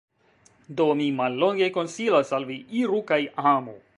[0.79, 3.23] Do mi, mallonge, konsilas al Vi: Iru kaj
[3.55, 3.81] amu!